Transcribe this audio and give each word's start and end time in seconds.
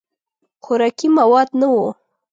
خوراکي 0.63 1.07
مواد 1.17 1.49
نه 1.59 1.67
وو. 1.73 1.87